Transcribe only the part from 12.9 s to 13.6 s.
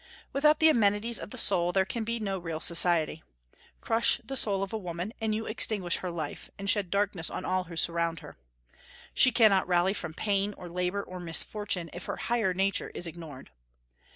is ignored.